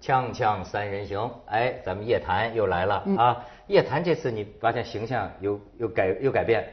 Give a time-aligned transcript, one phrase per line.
[0.00, 3.36] 锵锵三人行，哎，咱们夜谈又来了啊！
[3.66, 6.66] 夜谈这次你发现形象有有改有改变，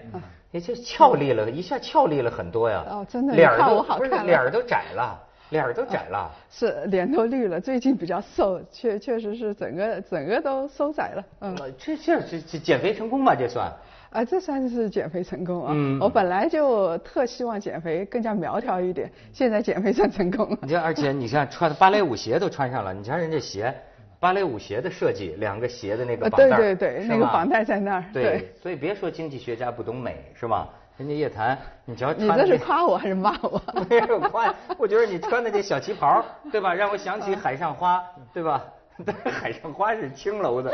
[0.50, 2.86] 你这俏丽了，一下俏丽了很多呀。
[2.89, 5.20] 哦真的脸儿都不是我好看脸儿都窄了，
[5.50, 6.32] 脸儿都窄了。
[6.50, 11.55] 是脸都绿了，最近比较瘦，确确实是整个整个都收窄了，嗯。
[11.78, 13.36] 这这这减肥成功吧？
[13.36, 13.69] 这算？
[14.10, 15.74] 啊，这算是减肥成功啊！
[15.75, 20.57] 嗯我本来就特希望减肥更加苗条一点，现在减肥算成功了。
[20.61, 23.74] 你看而且你看穿的芭蕾舞鞋都穿上了，你瞧人家鞋，
[24.20, 30.68] 芭蕾舞鞋的设计，两个鞋的那个呃绑带儿对对对那个绑带在那儿对对，所以别说经济学家不懂美是吧？
[30.97, 31.55] 人家叶檀，
[31.86, 33.61] 你瞧你这是夸我还是骂我？
[33.88, 36.73] 没有夸，我觉得你穿的这小旗袍，对吧？
[36.73, 38.64] 让我想起海上花，对吧？
[39.25, 40.72] 海上花是青楼的。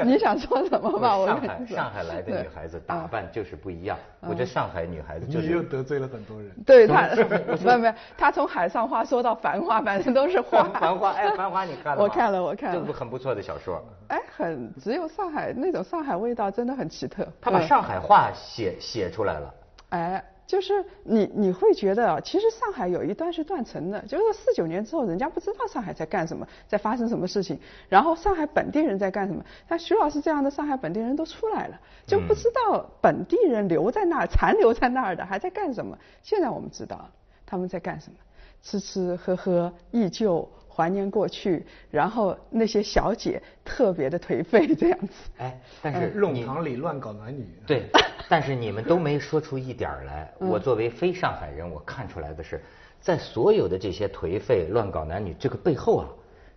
[0.04, 1.16] 你想说什么吧？
[1.16, 5.64] 我上海上海来的女孩子打嗯扮就是不一样，我觉得上海女孩子就你又是。
[5.68, 6.50] 得罪了很多人。
[6.64, 10.64] 对他，不不， 他从海上花说到繁花，反正都是花。
[10.64, 12.02] 繁花，哎，繁花你看了吗？
[12.04, 13.82] 我看了我看了这不很不错的小说。
[14.08, 17.22] 哎，很只有上海那种上海味道，真的很奇特。
[17.24, 19.54] 嗯他把上海话写写出来了。
[19.90, 27.58] 哎，就是你你会觉得啊，其实上海有一段是断层的，就是四九年之后，人家不知道上海在干什么，在发生什么事情，
[27.88, 29.44] 然后上海本地人在干什么。
[29.68, 35.98] 像徐老师这样的上海本地人都出来了，就不知道本地人留在那儿、残留在那儿的还在干什么。
[36.22, 37.10] 现在我们知道
[37.44, 38.16] 他们在干什么，
[38.62, 40.48] 吃吃喝喝，忆旧。
[40.76, 45.14] 怀念过去，然后那些小姐特别的颓废这样子。
[45.38, 47.46] 哎，但是弄堂里乱搞男女。
[47.66, 47.88] 对，
[48.28, 50.30] 但是你们都没说出一点儿来。
[50.40, 52.62] 嗯我作为非上海人，我看出来的是，
[53.00, 56.08] 在所有的这些颓废、乱搞男女这个背后啊，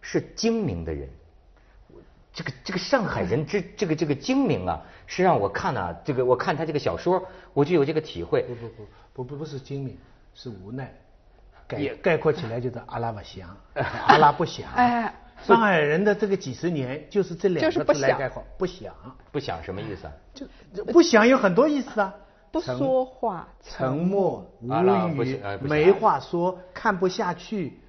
[0.02, 1.08] 是精明的人。
[2.34, 8.42] 这个这个上海人之 这个这个精明啊，是让我看啊，这个我看他这个小说，我就有这个体会。
[8.42, 9.97] 不不不不不不是精明，
[10.34, 10.94] 是无奈。
[11.69, 13.56] 概也概括起来就是阿拉不祥，
[14.07, 14.66] 阿拉不祥。
[14.75, 15.13] 哎，
[15.46, 18.91] 上海人的这个几十年就是这两个字来概括，不祥。
[19.31, 20.13] 不想什么意思啊？
[20.34, 22.13] 就就不祥有很多意思啊。
[22.52, 24.68] 不说话，沉默、无
[25.24, 27.79] 语没话说，看不下去，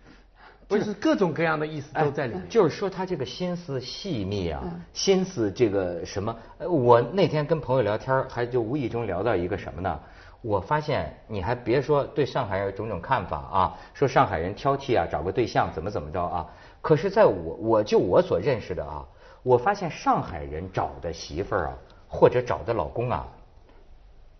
[0.68, 2.42] 就是各种各样的意思都在里面。
[2.42, 6.36] 哎就是说他这个心思细密啊，嗯心思这个什么？
[6.58, 9.98] 呃我那天跟朋友聊天，还就无意中聊到一个什么呢？
[10.42, 16.46] 我发现你还别说对上海人有种种看法啊，说上海人挑剔啊，找个对象怎么怎么着啊。
[16.80, 19.04] 可是在我我就我所认识的啊，
[19.42, 21.74] 我发现上海人找的媳妇儿啊，
[22.08, 23.26] 或者找的老公啊，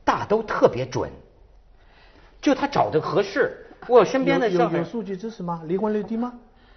[0.04, 1.10] 大都特别准，
[2.40, 3.66] 就他找的合适。
[3.86, 5.62] 我身边的有有有数据支持吗？
[5.66, 6.32] 离婚率低吗？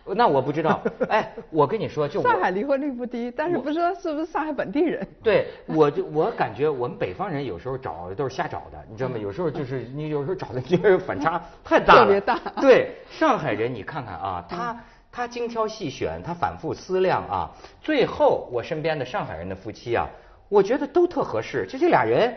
[0.06, 0.81] 那我不知道。
[1.09, 5.08] 哎，我跟你说，就我上海离婚率不低，但是不知道是不是上海本地人。
[5.24, 9.18] 对，我就我感觉我们北方人有时候找的都是瞎找的，你知道吗？
[9.18, 20.08] 有时候就是 你有时候找的就是反差太大了，特别大对，上海人你看看啊，他他精挑细选，他反复思量啊，最后我身边的上海人的夫妻啊，
[20.50, 22.35] 我觉得都特合适，就这俩人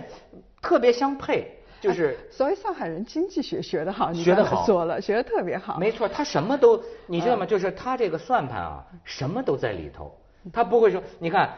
[0.60, 2.16] 特别相配，就是。
[2.30, 5.78] 所以上海人经济学学得好，学得好说了，学得特别好。
[5.78, 7.46] 没错，他什么都，你知道吗？
[7.46, 10.14] 就是他这个算盘啊，什么都在里头。
[10.52, 11.50] 他不会说，你看，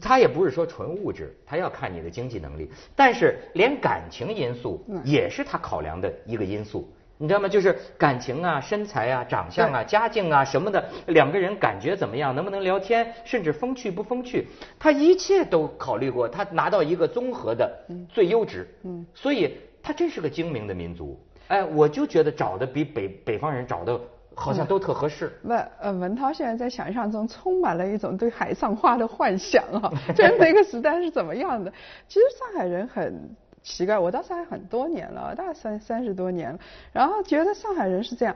[0.00, 6.88] 他也不是说纯物质，他要看你的经济能力，但是连感情因素也是他考量的一个因素。
[7.18, 7.48] 你知道吗？
[7.48, 14.46] 就是感情啊、身材啊、长相啊、家境啊什么的，两个人感觉怎么样，能不能聊天，甚至风趣不风趣，
[14.78, 17.72] 他一切都考虑过，他拿到一个综合的
[18.10, 18.68] 最优值。
[18.84, 21.16] 嗯，所以他真是个精明的民族。
[21.46, 24.00] 哎，我就觉得找的比北北方人找的
[24.34, 25.32] 好像都特合适。
[25.44, 31.72] 不，呃，文涛现在在想象中充满了一种对海上花的幻想啊，就是那个时代是怎么样的。
[32.08, 33.30] 其实上海人很
[33.62, 36.58] 奇怪，我到上海很多年了，大概三三十多年了，
[36.92, 38.34] 然后觉得上海人是这样，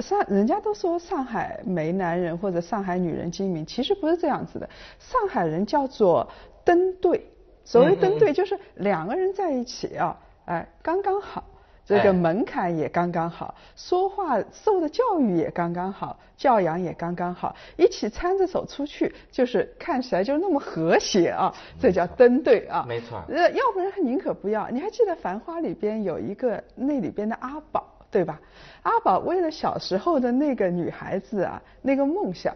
[0.00, 4.66] 上人家都说上海没男人或者上海女人精明，其实不是这样子的，
[4.98, 6.26] 上海人叫做
[6.64, 7.26] 登对，
[7.66, 11.44] 所谓登对就是两个人在一起啊，哎，刚刚好。
[11.84, 22.84] 这哎个门槛也刚刚好，说话受的教育也刚刚好，教养也刚刚好，一起搀着手出去，就是看起来就那么和谐啊，这叫登对啊。
[22.88, 24.68] 没错呃，要不然宁可不要。
[24.68, 28.40] 你还记得《繁花》里边有一个那里边的阿宝，对吧？
[28.82, 32.52] 阿宝为了小时候的那个女孩子啊，那个梦想，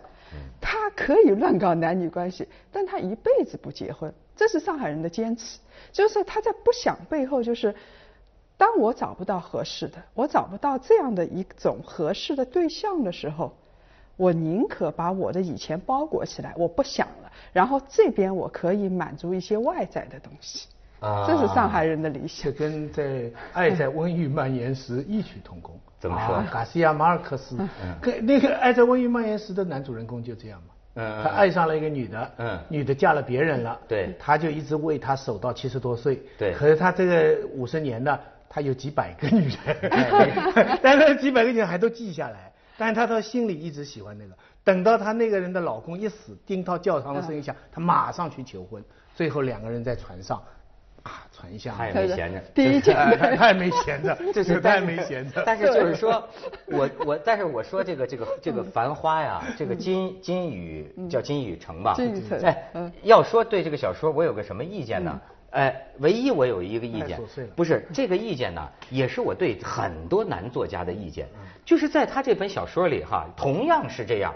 [0.60, 5.58] 他可以乱搞男女关系，但他一辈子不结婚，这是上海人的坚持，
[5.92, 7.74] 就是他在不想背后就是。
[8.56, 13.54] 当我找不到合适的，我找不到这样的一种合适的对象的时候，
[14.16, 20.68] 我宁可把我的以前包裹起来，我不想了，然后这边我可以满足一些外在的东西，
[21.00, 22.58] 啊这是上海人的理想这。
[22.58, 23.04] 跟在
[23.54, 25.74] 《爱在瘟疫蔓延时》异曲同工。
[25.98, 26.34] 怎么说？
[26.34, 27.56] 啊卡西亚马尔克斯，
[28.02, 30.74] 跟那个《爱在瘟疫蔓延时》的男主人公就这样嘛。
[30.94, 32.58] 他爱上了一个女的，嗯。
[32.68, 34.14] 女的嫁了别人了，对。
[34.18, 36.52] 他就一直为她守到七十多岁，对。
[36.52, 44.32] 可是他这个五十年呢，他有几百个女人，哎 但是几百个女人还都记下来，但是他到心里一直喜欢那个，
[44.64, 48.82] 等到他那个人的老公一死，听到教堂的声音响，他马上去求婚，
[49.14, 50.42] 最后两个人在船上，
[51.02, 52.40] 啊，存下 他也没闲着。
[52.54, 55.42] 第一他他也没闲着，这是他也没闲着。
[55.44, 56.22] 但是就是说，
[56.66, 61.94] 我我但是我说这个这个这个繁花呀，这个金金宇叫金宇澄吧？
[61.94, 65.20] 金宇澄哎嗯，要说对这个小说我有个什么意见呢？
[65.50, 67.18] 哎，唯一我有一个意见
[67.56, 71.26] 不是这个意见呢，也是我对很多男作家的意见，
[71.64, 74.32] 就是在他这本小说里哈，同样是这样。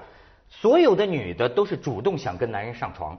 [0.48, 3.18] 所有的女的都是主动想跟男人上床，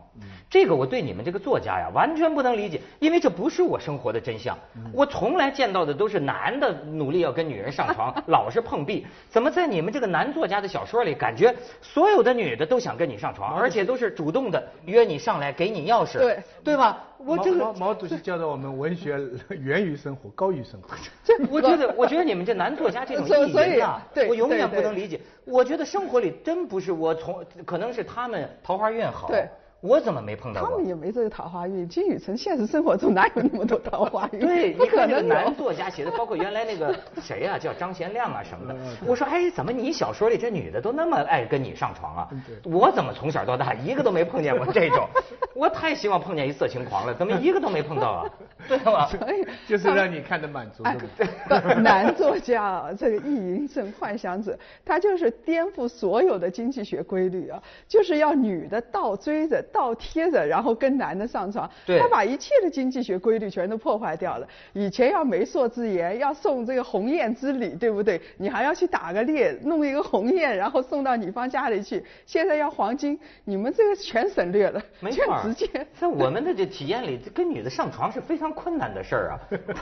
[0.50, 4.58] 这个我对你们这个作家呀完全不能理解，因为这不是我生活的真相。
[4.94, 9.06] 我从来见到的都是男的努力要跟女人上床， 老是碰壁。
[9.30, 17.04] 怎么在你们这个男作家的小说里，感觉所有的女的都想跟你上床，而且都是主动的约你上来，给你钥匙，对对吧？
[17.18, 19.20] 我毛这个毛毛主席教导我们，文学
[19.50, 20.90] 源于生活，高于生活。
[21.50, 25.20] 我觉得，我觉得你们这男作家这种意淫呐，对我永远不能理解。
[25.46, 29.48] 我觉得生活里真不是我从，可能是他们桃花运好，对
[29.86, 30.88] 我怎么没碰到过他们？
[30.88, 31.88] 也没这个桃花运。
[31.88, 34.40] 金宇澄现实生活中哪有那么多桃花运？
[34.40, 35.28] 对，不你看那个可能。
[35.46, 38.80] 男作家写的，包括原来那个 谁啊、叫张贤亮啊什么的。
[39.06, 42.30] 我说，哎，怎么你小说里这女的都那么爱跟你上床啊？
[42.64, 45.08] 我怎么从小到大一个都没碰见过这种？
[45.54, 48.30] 我太希望碰见一色情狂了，怎么一个都没碰到啊？
[48.68, 49.06] 对吗？
[49.08, 51.28] 所以 就是让你看得满足， 哎对
[51.58, 51.76] 不对？
[51.82, 61.70] 男作家啊，这个意淫症幻想者，他就是颠覆所有的经济学规律啊，就是要女的倒追着、倒贴着，然后跟男的上床。
[61.86, 64.48] 对他把一切的经济学规律全都破坏掉了。
[64.72, 68.22] 以前要媒妁之言，要送这个鸿雁之礼，对不对？
[68.38, 72.02] 你还要去打个猎，弄一个鸿雁，然后送到女方家里去。
[72.26, 75.68] 现在要黄金，你们这个全省略了，没错儿，直接。
[76.00, 79.40] 在我们的这体验里，跟女的上床是非常困难的事儿啊，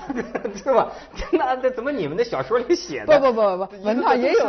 [0.56, 0.92] 是吧？
[1.32, 3.20] 那那怎么你们的小说里写不的？
[3.20, 4.40] 不不不不，文涛也有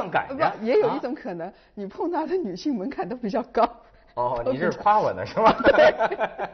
[0.63, 3.69] 也有啊一种可能，你碰到的女性门槛都比较高。
[4.15, 5.57] 哦， 你这是夸我呢是吧？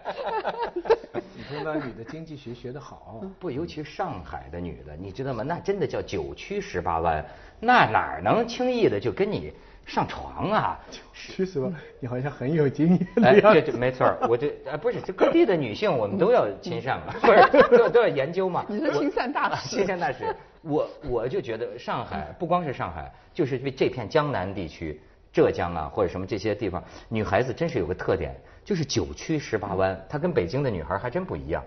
[1.36, 5.42] 你碰到女的经济学学得好，不，尤其上海的女的，你知道吗？
[5.42, 7.24] 那真的叫九曲十八弯，
[7.58, 9.52] 那哪儿能轻易的就跟你
[9.86, 10.78] 上床啊？
[11.12, 13.60] 其实吧，你好像很有经验哎，的样子。
[13.62, 18.64] 这这没错我这哎不是，这各地的女性我们都要亲善嘛，不是都都要研究嘛。
[18.68, 20.34] 你是亲善大使亲善大使。
[20.62, 25.00] 我我就觉得上海不光是上海，就是这片江南地区，
[25.32, 28.34] 浙江啊或者什么这些地方，女孩子真是有个特点，
[28.64, 31.62] 就是九曲十八弯，她跟北京的女孩还真不一样。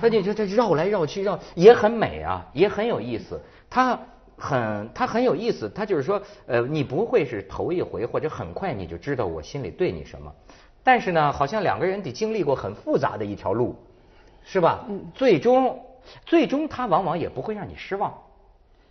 [0.00, 3.40] 她就这这绕来绕去绕，也很美啊，也很有意思。
[3.70, 3.98] 她。
[4.38, 5.68] 很，她很有意思。
[5.68, 10.32] 她就是说，呃，你不会是头一回或者很快你就知道我心里对你什么，
[10.82, 13.76] 但是呢，好像两个人得经历过很复杂的一条路，
[14.42, 14.84] 是吧？
[15.14, 15.78] 最终，
[16.26, 18.12] 最终他往往也不会让你失望，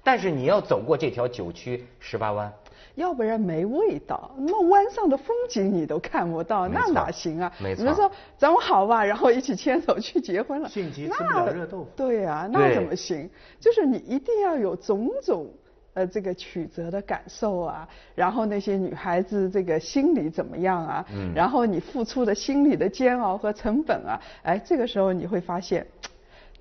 [0.03, 2.51] 但是你要走过这条九曲十八弯。
[2.95, 4.31] 要不然没味道。
[4.37, 7.51] 那湾上的风景你都看不到，那哪行啊？
[7.59, 13.29] 没错你们说咱们好吧，然后一起牵手去结婚了，性急吃不那了热豆腐对呀、那怎么行？
[13.59, 15.47] 就是你一定要有种种。
[15.93, 21.05] 呃，这个曲折的感受啊，然后那些女孩子这个心理怎么样啊？
[21.13, 25.85] 嗯然后你付出的心理的煎熬和成本啊，哎，这个时候你会发现，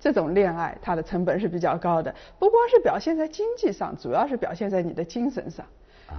[0.01, 5.65] 这种恋爱它的成本是比较高的，不光是表现在经济上，主要是表现在你的精神上。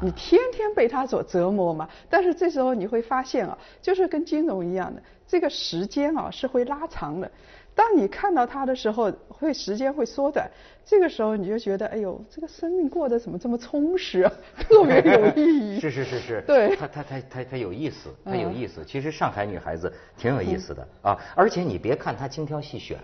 [0.01, 7.31] 你天天被他所折磨嘛，但是这时候你会发现啊，就是跟金融一样的，这个时间啊是会拉长的。
[7.75, 10.51] 当你看到他的时候，会时间会缩短，
[10.85, 14.33] 这个时候你就觉得，哎呦，这个生命过得怎么这么充实啊，
[14.69, 15.81] 特别有意义。
[15.81, 18.83] 是是是是，对他他他他他有意思，他有嗯意思。
[18.85, 22.99] 其实上海女孩子挺有意思的啊，而且你别看她精挑细选，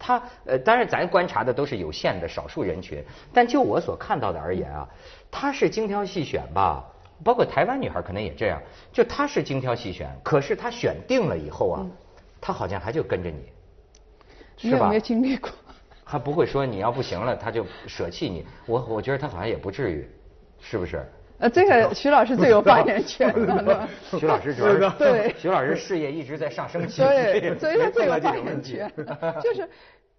[0.00, 4.88] 她呃，当然咱观察的都是有限的少数人群，但就我所看到的而言啊，
[5.30, 6.84] 他是精挑细选吧。
[7.22, 11.86] 包括台湾女孩可能也这样，就她是精挑细选，可是她选定了以后啊，
[12.40, 13.44] 她好像还就跟着你，
[14.56, 15.00] 是吧你有没有？
[15.00, 15.50] 经历过？
[16.06, 18.44] 他不会说你要不行了，他就舍弃你。
[18.66, 20.10] 我我觉得他好像也不至于，
[20.60, 21.06] 是不是？
[21.40, 23.88] 呃，这个徐老师最有发言权了。
[24.20, 28.92] 徐老师主要是对徐老师事业一直在上升期，对，所以他最有发言权。
[29.42, 29.66] 就是，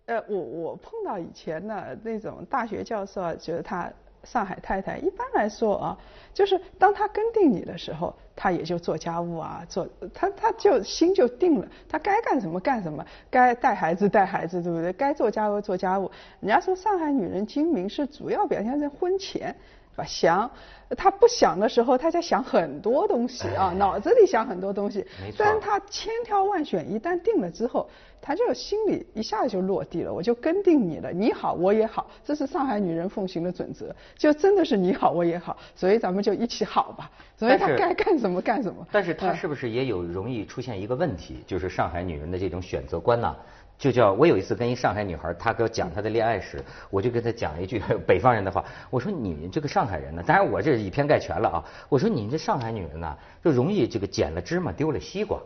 [0.08, 3.88] 呃，我我碰到以前的那种大学教授啊，觉得他
[4.24, 5.98] 上海太太一般来说啊，
[6.34, 14.92] 就是当他跟定你的时候，他也就做家务啊，做他他就心就定了，他该干什么干什么，该带孩子带孩子，对不对？
[14.94, 16.10] 该做家务做家务。
[16.40, 19.56] 人家说上海女人精明是主要表现在婚前。
[19.96, 20.50] 吧想，
[20.98, 25.06] 他不想的时候，他在想很多东西啊，脑子里想很多东西。
[25.22, 27.90] 没错但他千挑万选，一旦定了之后，
[28.22, 30.14] 他就心里一下子就落地了。
[30.14, 33.94] 我就跟定你了，你好我也好，这是上海女人奉行的准则。
[34.18, 37.10] 就真的是你好我也好，所以咱们就一起好吧。
[37.38, 38.86] 所以他该干什么干什么。
[38.92, 43.36] 但是她嗯是不是也有容易出现一个问题，就是上海女人的这种选择观呐？
[43.82, 55.40] 就叫我有一次跟一上海女孩，她给我讲她的恋爱史，我就跟她讲一句 北方人的话，我说你这个上海人呢，当然我这是以偏概全了啊，我说你这上海女人呢，就容易这个捡了芝麻丢了西瓜。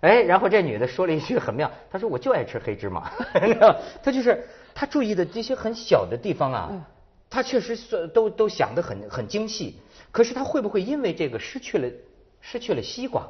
[0.00, 3.12] 哎，然后这女的说了一句很妙，她说我就爱吃黑芝麻，
[4.02, 4.42] 她就是
[4.74, 6.88] 她注意的这些很小的地方啊，
[7.28, 9.76] 她确实是都都想得很很精细，
[10.10, 11.90] 可是她会不会因为这个失去了
[12.40, 13.28] 失去了西瓜？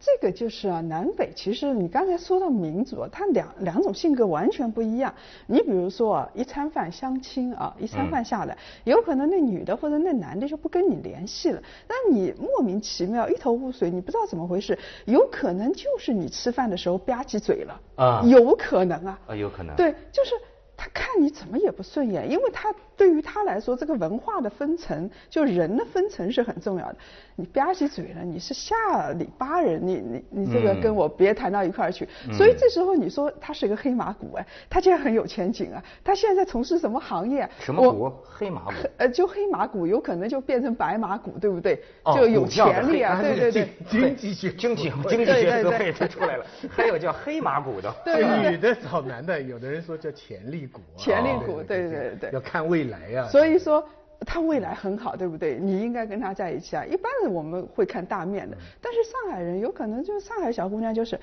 [0.00, 5.14] 哎，这个就是啊，南北其实你刚才说到民族啊，它两两种性格完全不一样。
[5.46, 19.76] 你比如说啊，一餐饭相亲啊，一餐饭下来，有可能那女的或者那男的就不跟你联系了，那你莫名其妙一头雾水，你不知道怎么回事，有可能就是你吃饭的时候吧唧嘴了啊有可能啊，啊，有可能。
[19.76, 20.49] 对，就是他
[20.92, 26.96] 看你怎么也不顺眼，因为他对于他来说，这个文化的分层，就人的分层是很重要的。
[27.36, 28.74] 你吧唧嘴了，你是下
[29.12, 32.06] 里巴人，你你你这个嗯跟我别谈到一块儿去。
[32.32, 35.82] 所以这时候你说他是个黑马股哎，他现在很有前景啊！
[36.04, 38.12] 他现在在从事什么行业什么股？
[38.22, 38.72] 黑马股。
[38.98, 41.82] 呃，就黑马股有可能就变成白马股，对不对？
[42.02, 43.22] 哦就有股票的潜力啊！
[43.22, 43.68] 对对对。
[43.88, 47.90] 经济学经济会经济学对对对就出来了，还有叫黑马股的。
[48.04, 50.98] 对对对女的找男的，有的人说叫潜力股啊。
[50.98, 53.26] 潜力哦股对对对对要看未来呀。
[53.28, 53.86] 所以说
[54.26, 55.58] 他未来很好，对不对？
[55.58, 56.84] 你应该跟他在一起啊。
[56.84, 61.18] 一般人我们会看大面的，但是上海人有可能就是上海小姑娘，就是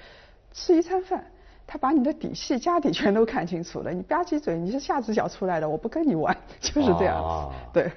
[0.53, 1.23] 吃一餐饭。
[1.69, 7.27] 她把你的底细、家底全都看清楚了，你吧唧嘴，你是下只脚出来的，我不跟你玩，就是这样子。
[7.27, 7.91] 哦对，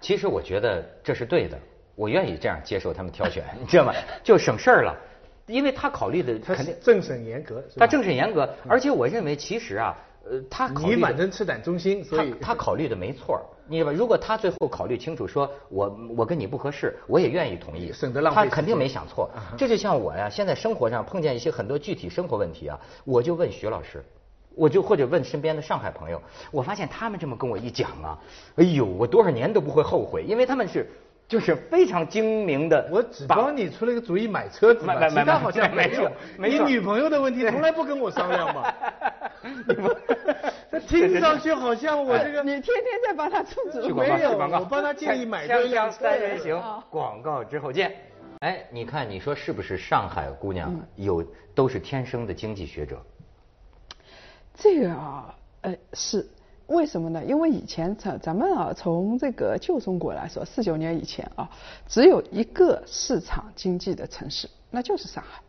[0.00, 1.58] 其实我觉得这是对的，
[1.94, 3.92] 我愿意这样接受他们挑选，你知道吗？
[4.24, 4.96] 就省事儿了，
[5.46, 9.94] 因为他考虑的他肯定，政审严格，他政审严格，而且我认为其实啊，
[10.30, 13.92] 呃，他考虑你的反正吃胆忠心，所以他他考虑的没错你吧？
[13.92, 19.30] 如果他最后考虑清楚，说我我跟你不合适，我也愿意同意，省得浪费他肯定没想错。
[19.56, 24.04] 这就像我呀，现在生活上碰见一些很多具体生活问题啊，我就问徐老师。
[24.54, 28.18] 我就或者问身边的上海朋友，我发现他们这么跟我一讲啊，
[28.56, 30.86] 哎呦，我多少年都不会后悔，因为他们是
[31.26, 32.86] 就是非常精明的。
[32.92, 36.10] 我只帮你出了一个主意买车子，买买买其他好像没有。
[36.36, 38.70] 你女朋友的问题从来不跟我商量嘛。
[40.70, 43.86] 这听上去好像我这个你天天在帮他出主意。
[43.86, 47.94] 去广告，没有去广告，我帮他建议买锵锵这辆三人行啊，广告之后见。
[48.40, 53.00] 哎，你看，你说是不是上海姑娘嗯有都是天生的经济学者？
[54.54, 56.28] 这个啊，呃，是
[56.66, 57.22] 为什么呢？
[57.24, 61.48] 因为以前咱咱们啊，从这个旧中国来说，四九年以前啊，
[61.86, 65.40] 只有一个市场经济的城市，那就是上海。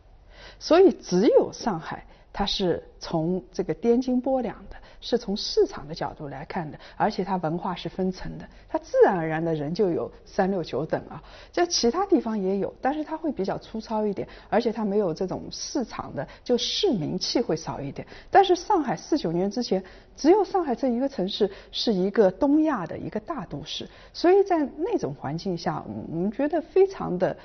[0.60, 11.22] 所以只有上海，它是从这个颠斤拨两的，是从市场的角度来看的，而且它文化是分层的，它自然而然的人就有三六九等啊。
[11.52, 18.04] 在其他地方也有，但是它会比较粗糙一点，而且它没有这种市场的，就市民气会少一点。
[18.32, 19.80] 但是上海四九年之前，
[20.16, 27.36] 只有上海这一个城市是一个东亚的一个大都市，所以在那种环境下，我们觉得非常的。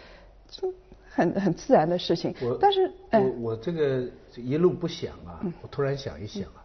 [1.20, 6.64] 就很很自然的事情我，但是，哎我我这个一路不想啊，我突然想一想啊，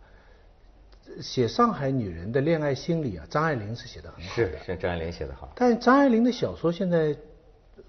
[1.21, 4.59] 写上海女人的恋爱心理啊，张爱玲是写的很好的。
[4.59, 5.53] 是是，张爱玲写的好。
[5.57, 7.17] 但张爱玲的小说现在，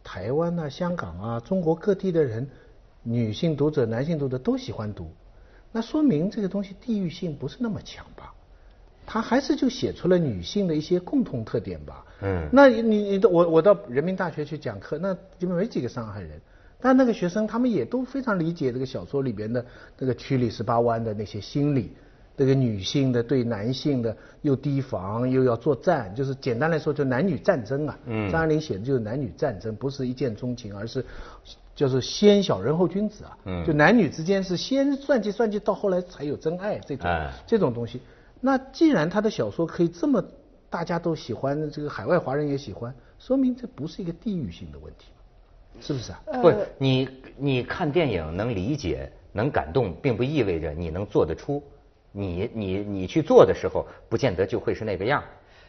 [0.04, 2.50] 台湾啊、香港啊、中国各地的人，
[3.04, 5.12] 女性读者、男性读者都喜欢读，
[5.72, 8.34] 那说明这个东西地域性不是那么强吧？
[9.08, 12.04] 他还是就写出了女性的一些共同特点吧。
[12.22, 16.42] 嗯那你你到我我到人民大学去讲课，那基本没几个上海人，
[16.86, 19.66] 但那个学生他们也都非常理解这个小说里边的
[19.98, 21.92] 那个曲里十八弯的那些心理。
[22.38, 27.98] 这个女性的对男性的又提防又要作战，就是简单来说，就男女战争啊。
[28.06, 31.04] 嗯张爱玲写的就是男女战争，不是一见钟情，而是
[31.74, 33.36] 就是先小人后君子啊。
[33.46, 38.00] 嗯就男女之间是先算计算计，到后来才有真爱这种、哎这种东西。
[38.40, 40.24] 那既然他的小说可以这么
[40.70, 45.08] 大家都喜欢，这个海外华人也喜欢，说明这不是一个地域性的问题，
[45.82, 46.20] 是不是啊？
[46.42, 51.62] 不，你你看电影能理解、能感动，并不意味着你能做得出。
[52.12, 55.24] 你你你去做的时候，不见得就会是那个样。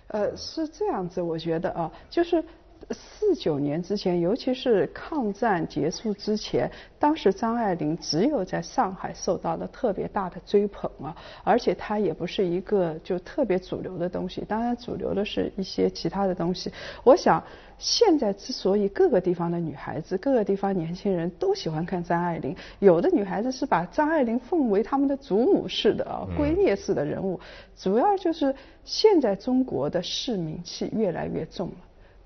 [0.09, 2.43] 呃，是这样子，我觉得啊，就是。
[2.91, 16.71] 四九年之前，尤其是抗战结束之前，当时张爱玲只有在上海受到了特别大的追捧啊，而且她也不是一个就特别主流的东西，当然主流的是一些其他的东西。
[17.03, 17.43] 我想，
[17.79, 27.41] 现在之所以各个地方的女孩子、各个地方年轻人都喜欢看张爱玲，有的女孩子是把张爱玲奉为他们的祖母式的啊、圭臬式的人物，
[27.77, 28.55] 主要就是
[28.85, 31.75] 现在中国的市民气越来越重了。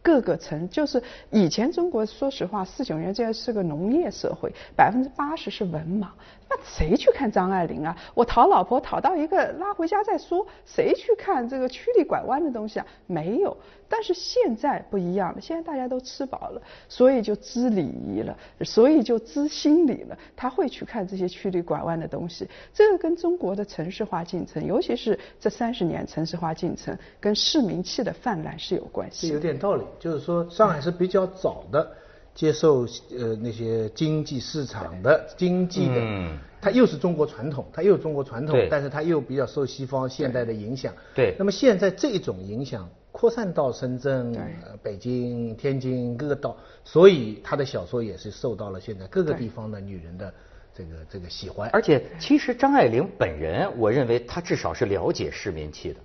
[0.03, 6.07] 各个层就是以前中国，说实话，四九年这是个农业社会，百分之八十是文盲，
[6.51, 7.97] 那谁去看张爱玲啊？
[8.13, 12.87] 我讨老婆讨到一个拉回家再说，谁去看这个曲里拐弯的东西啊？
[13.07, 13.57] 没有。
[13.89, 22.49] 但是现在不一样了，现在大家都吃饱了，所以就知礼仪了，所以就知心理了，他会去看这些曲里拐弯的东西。
[22.73, 29.29] 这个跟中国的城市化进程，尤其是这三十年城市化进程，跟市民气的泛滥是有关系。
[29.29, 31.91] 有点道理，就是说上海是比较早的
[32.35, 32.87] 接受
[33.19, 40.95] 呃那些经济市场的经济的，嗯它又是中国传统，它又有中国传统，但是它又比较受西方现代的影响。
[41.15, 50.33] 对那么现在这种影响扩散到深圳、呃北京、天津各个岛，所以他的小说也是受到了现在各个地方的女人的
[50.75, 51.69] 这个这个喜欢。
[51.73, 56.01] 而且，其实张爱玲本人，我认为她至少是了解市民气的。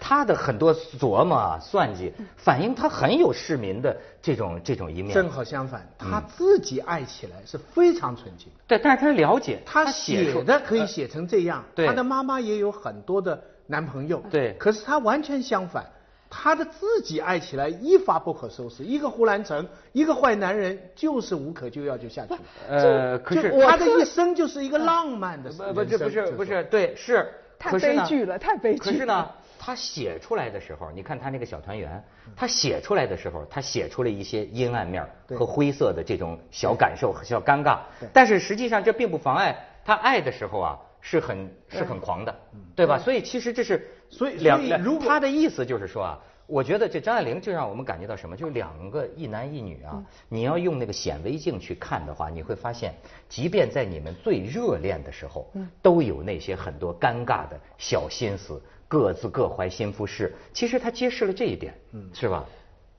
[0.00, 5.14] 她的很多琢磨啊、算计，反映他很有市民的这种这种一面。
[5.14, 8.60] 正好相反，嗯他自己爱起来是非常纯净的。
[8.66, 15.84] 对，但是他了解，他写的可以写成这样，对他的妈妈也有很多的男朋友，对可是他完全相反，
[16.30, 22.40] 他的自己爱起来一发不可收拾，一个胡兰成，一个坏男人，就是无可救药就下去了。
[22.68, 27.26] 呃，可是就他的一生就是一个浪漫的不不这不是不是对是，
[27.58, 32.02] 太悲剧了太悲剧了可是呢，他写出来的时候，你看他那个小团圆，
[32.36, 35.04] 他写出来的时候，他写出了一些阴暗面
[35.36, 37.78] 和灰色的这种小感受和小尴尬。
[38.12, 42.34] 但是实际上这并不妨碍他爱的时候啊是很是很狂的，
[42.76, 42.98] 对吧？
[42.98, 46.18] 所以其实这是所以两两所以如他的意思就是说啊。
[46.48, 48.34] 我觉得这张爱玲就让我们感觉到什么？
[48.34, 52.94] 就是两个一男一女啊，你要用那个显微镜去看的话，你会发现，
[53.28, 55.46] 即便在你们最热恋的时候，
[55.82, 60.34] 都有那些很多尴尬的小心思，各自各怀心腹事。
[60.54, 61.74] 其实他揭示了这一点，
[62.14, 62.46] 是吧？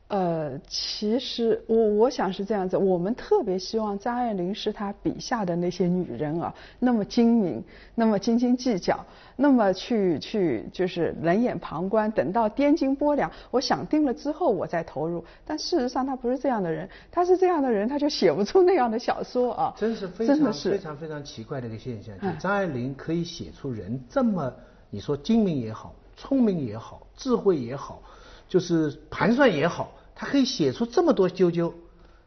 [0.10, 15.24] 呃，其实我我想是这样子，我们特别希望张爱玲是她笔下的那些女人啊，那么精明，那么斤斤计较，那么去去就是冷眼旁观，等到颠斤拨两，我想定了之后我再投入。
[15.46, 19.76] 但事实上她不是这样的人，她是这样的人，她就写不出那样的小说啊。
[19.78, 24.52] 真是非常是非常非常奇怪的一个现象，就哎张爱玲可以写出人这么，
[24.90, 28.02] 你说精明也好，聪明也好，智慧也好，
[28.48, 31.72] 就是盘算也好，她可以写出这么多啾啾，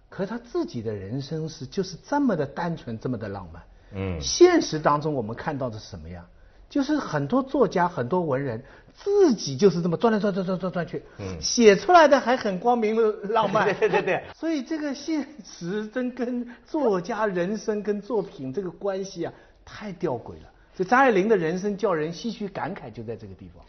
[0.09, 3.63] 可他自己的人生是就是这么的单纯，这么的浪漫。
[3.95, 6.25] 嗯现实当中我们看到的是什么呀？
[6.71, 12.97] 就是很多作家、很多文人自己就是这么转来转转转转转去，嗯 写出来的还很光明
[13.29, 13.67] 浪漫。
[13.67, 19.33] 对对对对 所以这个现实真跟作家人生跟作品这个关系啊，
[19.67, 20.49] 太吊诡了。
[20.75, 23.63] 所以张爱玲的人生叫人唏嘘感慨，就在这个地方。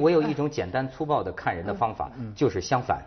[0.00, 3.04] 我有一种简单粗暴的看人的方法，嗯就是相反，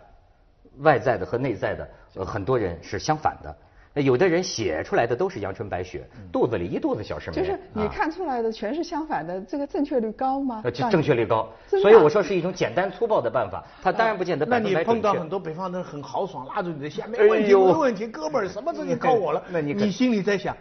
[0.78, 3.54] 外在的和内在的，呃很多人是相反的。
[4.00, 10.62] 有的人写出来的都是阳春白雪，肚子里一肚子小市民，就是你啊看出来的全是相反的，这个正确率高吗？
[10.64, 15.02] 呃，正正确率高，所以我说是一种简单粗暴的办法，他当然不见得那你百分百准确。
[15.02, 19.42] 碰到很多北方人很豪爽，拉住你的下，没哎问题，呦没问题，哥们儿，什么事情靠我了。
[19.50, 20.56] 那你你心里在想，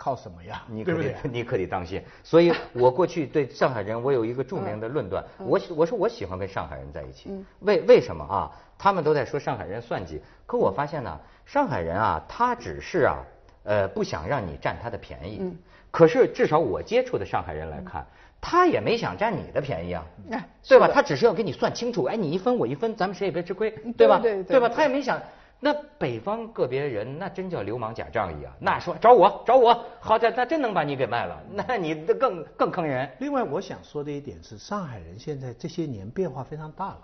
[0.00, 0.62] 靠什么呀？
[0.66, 1.14] 你可得？
[1.30, 2.02] 你可得当心。
[2.24, 7.28] 所以我过去对上海人，我有一个著名的论断，我喜我说我喜欢跟上海人在一起，
[7.60, 8.50] 为为什么啊？
[8.78, 13.18] 他们都在说上海人算计，可我发现呢，上海人啊，他只是啊，
[13.64, 15.54] 呃，不想让你占他的便宜。
[15.90, 18.06] 可是至少我接触的上海人来看，
[18.40, 20.88] 他也没想占你的便宜啊哎，对吧？
[20.88, 24.18] 他只是要给你算清楚，哎，你一分我一分，咱们谁也别吃亏，对吧？
[24.18, 24.66] 对对吧？
[24.66, 25.20] 他也没想。
[25.62, 28.56] 那北方个别人那真叫流氓假仗义啊！
[28.58, 33.10] 那说找我找我，好在他真能把你给卖了，那你这更更坑人。
[33.18, 37.02] 另外，我想说的一点是，上海人现在这些年变化非常大了，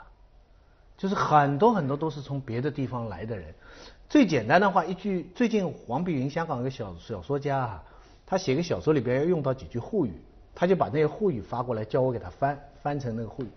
[0.96, 3.54] 就是很多很多都是从别的地方来的人。
[4.08, 7.84] 最简单的话，一句，最近黄碧云，香港一个小小说家啊，
[8.24, 10.12] 他写个小说里边要用到几句沪语，
[10.54, 13.48] 他就把那些沪语发过来，叫我给他翻翻成那个沪语。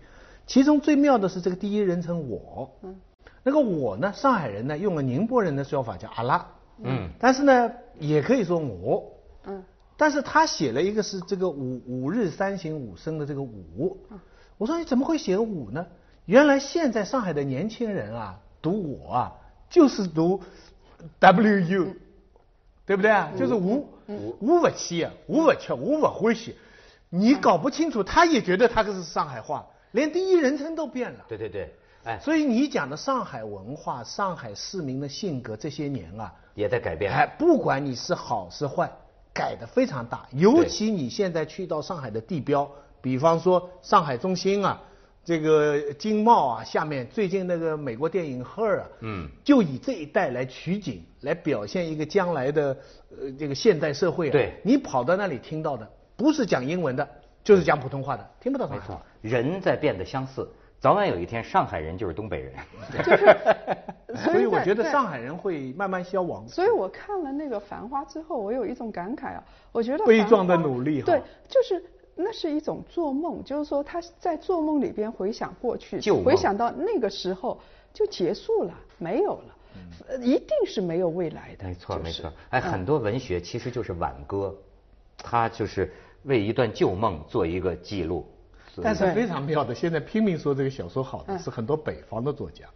[0.46, 3.00] 其中最妙的是这个第一人称我，嗯，
[3.42, 6.46] 那个我呢，上海人呢用了宁波人的说法叫阿拉，
[6.82, 7.08] 嗯。
[7.18, 9.12] 但是呢也可以说我，
[9.44, 9.64] 嗯，
[9.96, 13.98] 但是他写了一个是这个五五日三省吾身的这个吾，
[14.58, 15.86] 我说你怎么会写个吾呢？
[16.26, 19.32] 原来现在上海的年轻人啊，读我啊，
[19.68, 20.42] 就是读
[21.18, 21.94] W U，
[22.86, 23.32] 对不对啊？
[23.38, 26.54] 就是无无无不起啊，无不吃，无不欢喜。
[27.08, 31.24] 你搞不清楚，他也觉得他这是上海话，连第一人称都变了。
[31.26, 37.12] 对对对，哎，所以你讲的上海文化、上海市民的性格，这些年啊，也在改变。
[37.12, 38.90] 哎，不管你是好是坏，
[39.34, 40.26] 改的非常大。
[40.32, 42.70] 尤其你现在去到上海的地标，
[43.02, 44.80] 比方说上海中心啊，
[45.24, 52.76] 这个金茂啊，下面最近那个美国电影《Her》啊，嗯，就以这一带来取景，来表现一个将来的
[53.10, 54.32] 呃这个现代社会啊。
[54.32, 55.88] 对，你跑到那里听到的。
[56.16, 57.08] 不是讲英文的，
[57.42, 58.66] 就是讲普通话的，听不到。
[58.68, 60.46] 没错，人在变得相似，
[60.80, 62.54] 早晚有一天上海人就是东北人。
[63.04, 63.36] 就是，
[64.16, 66.48] 所以我觉得上海人会慢慢消亡。
[66.48, 71.02] 所以我看了那个《繁花》之后，我有一种感慨啊，我觉得悲壮的努力。
[71.02, 77.60] 对，就是那是一种做梦，就是说他在做梦里边回想过去，回想到那个时候
[77.92, 81.68] 就结束了，没有了，一定是没有未来的。
[81.68, 82.32] 没错，没错。
[82.48, 84.56] 哎，很多文学其实就是挽歌。
[85.22, 88.26] 他就是为一段旧梦做一个记录，
[88.82, 92.66] 但是非常妙的，现在拼命说这个小说好的是很多北方的作家，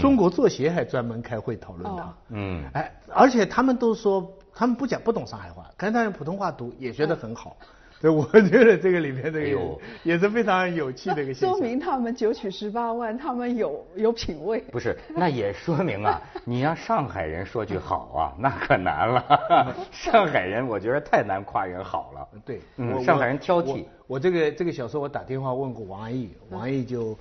[0.00, 7.56] 中国作协还专门开会讨论它，嗯，哎，而且他们都说他们不讲不懂上海话，可是他用普通话读也觉得很好。
[8.00, 11.50] 对，我觉得这个里面这个也是非常有趣的一个现象。
[11.50, 14.58] 说明他们九曲十八弯，他们有有品位。
[14.72, 19.76] 不是，那也说明啊， 你让上海人说句好啊，那可难了。
[19.92, 22.40] 上海人我觉得太难夸人好了。
[22.46, 23.84] 对，嗯，上海人挑剔。
[24.06, 27.14] 我这个这个小说，我打电话问过王安忆，王安忆就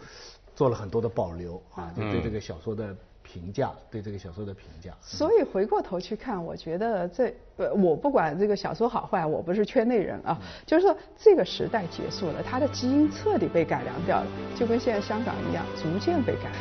[0.56, 2.96] 做了很多的保留啊，就对这个小说的。
[3.32, 16.54] 评价对这个小说的评价，所以回过头去看，我觉得这呃，我不管这个小说好坏，我不是圈内人啊，就是说这个时代结束了，它的基因彻底被改良掉了，就跟现在香港一样，逐渐被改良。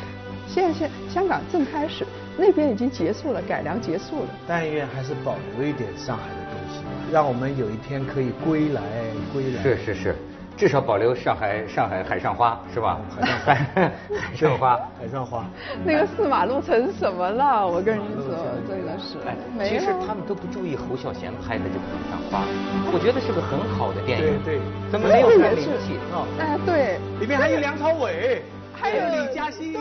[0.47, 2.05] 现在现香港正开始，
[2.37, 4.29] 那边已经结束了，改良结束了。
[4.47, 8.81] 但愿还是保留一点上海的东西，让我们有一天可以归来
[9.33, 9.63] 归来。
[9.63, 10.15] 是是是。
[10.59, 12.99] 至少保留上海上海海上花是吧？
[13.15, 13.55] 海上花
[14.27, 15.45] 海上花海上花。
[15.85, 17.65] 那个四马路成什么了？
[17.65, 18.35] 我跟你说，
[18.67, 19.17] 真的是。
[19.25, 22.43] 哎，其实他们都不注意侯孝贤拍的这个海上花，
[22.91, 24.25] 我觉得是个很好的电影。
[24.43, 24.61] 对对。
[24.91, 25.97] 怎么没有看灵气？
[26.37, 26.99] 哎，对。
[27.21, 28.43] 里面还有梁朝伟，
[28.73, 29.71] 还有李嘉欣。